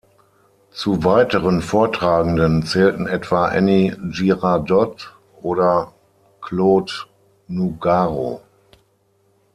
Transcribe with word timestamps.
Zu 0.71 1.03
weiteren 1.03 1.61
Vortragenden 1.61 2.63
zählten 2.65 3.05
etwa 3.05 3.49
Annie 3.49 3.95
Girardot 4.09 5.15
oder 5.43 5.93
Claude 6.41 6.91
Nougaro. 7.47 8.41